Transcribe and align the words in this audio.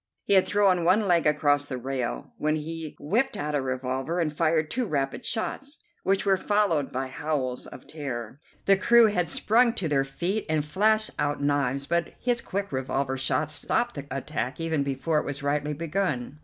He 0.23 0.33
had 0.33 0.47
thrown 0.47 0.83
one 0.83 1.07
leg 1.07 1.27
across 1.27 1.65
the 1.67 1.77
rail, 1.77 2.33
when 2.39 2.55
he 2.55 2.95
whipped 2.99 3.37
out 3.37 3.53
a 3.53 3.61
revolver 3.61 4.19
and 4.19 4.35
fired 4.35 4.71
two 4.71 4.87
rapid 4.87 5.23
shots, 5.27 5.77
which 6.01 6.25
were 6.25 6.37
followed 6.37 6.91
by 6.91 7.05
howls 7.05 7.67
of 7.67 7.85
terror. 7.85 8.39
The 8.65 8.77
crew 8.77 9.05
had 9.05 9.29
sprung 9.29 9.73
to 9.73 9.87
their 9.87 10.03
feet 10.03 10.47
and 10.49 10.65
flashed 10.65 11.11
out 11.19 11.39
knives, 11.39 11.85
but 11.85 12.15
his 12.19 12.41
quick 12.41 12.71
revolver 12.71 13.15
shots 13.15 13.53
stopped 13.53 13.93
the 13.93 14.07
attack 14.09 14.59
even 14.59 14.81
before 14.81 15.19
it 15.19 15.25
was 15.25 15.43
rightly 15.43 15.73
begun. 15.73 16.39